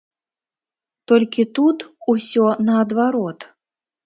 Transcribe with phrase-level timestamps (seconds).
[1.11, 3.39] Толькі тут усё наадварот.